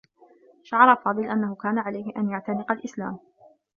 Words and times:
شعر 0.63 0.95
فاضل 0.95 1.25
أنّه 1.25 1.55
كان 1.55 1.77
عليه 1.79 2.11
أن 2.17 2.29
يعتنق 2.29 2.71
الإسلام. 2.71 3.19